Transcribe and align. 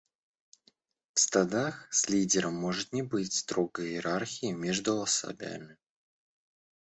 В 1.13 1.19
стадах 1.19 1.87
с 1.93 2.09
лидером 2.09 2.55
может 2.55 2.91
не 2.91 3.03
быть 3.03 3.33
строгой 3.33 3.89
иерархии 3.91 4.51
между 4.51 4.99
особями. 4.99 5.77